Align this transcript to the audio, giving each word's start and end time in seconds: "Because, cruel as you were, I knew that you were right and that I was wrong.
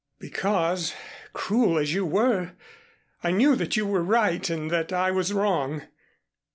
"Because, 0.17 0.95
cruel 1.31 1.77
as 1.77 1.93
you 1.93 2.07
were, 2.07 2.53
I 3.23 3.29
knew 3.29 3.55
that 3.55 3.77
you 3.77 3.85
were 3.85 4.01
right 4.01 4.49
and 4.49 4.71
that 4.71 4.91
I 4.91 5.11
was 5.11 5.31
wrong. 5.31 5.83